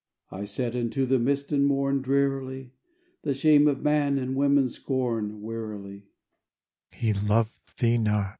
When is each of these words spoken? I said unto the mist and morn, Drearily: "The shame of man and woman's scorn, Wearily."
I 0.31 0.45
said 0.45 0.75
unto 0.75 1.05
the 1.05 1.19
mist 1.19 1.51
and 1.51 1.63
morn, 1.63 2.01
Drearily: 2.01 2.73
"The 3.21 3.35
shame 3.35 3.67
of 3.67 3.83
man 3.83 4.17
and 4.17 4.35
woman's 4.35 4.73
scorn, 4.73 5.43
Wearily." 5.43 6.07